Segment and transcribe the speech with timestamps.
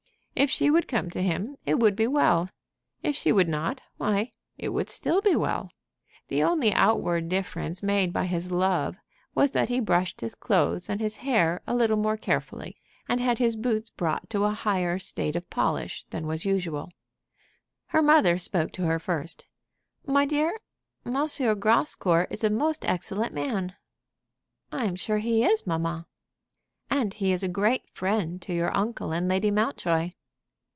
[0.33, 2.49] If she would come to him, it would be well;
[3.03, 5.69] if she would not, why, it would still be well.
[6.29, 8.95] The only outward difference made by his love
[9.35, 12.77] was that he brushed his clothes and his hair a little more carefully,
[13.07, 16.91] and had his boots brought to a higher state of polish than was usual.
[17.87, 19.45] Her mother spoke to her first.
[20.07, 20.55] "My dear,
[21.05, 21.25] M.
[21.59, 23.75] Grascour is a most excellent man."
[24.71, 26.07] "I am sure he is, mamma."
[26.89, 30.09] "And he is a great friend to your uncle and Lady Mountjoy."